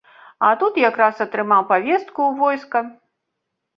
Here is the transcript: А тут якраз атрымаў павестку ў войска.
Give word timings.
А 0.47 0.47
тут 0.61 0.79
якраз 0.89 1.21
атрымаў 1.27 1.61
павестку 1.73 2.21
ў 2.29 2.43
войска. 2.43 2.79